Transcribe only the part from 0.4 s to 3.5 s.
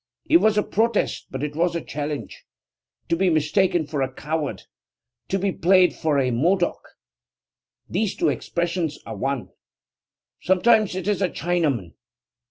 a protest, but it was a challenge. To be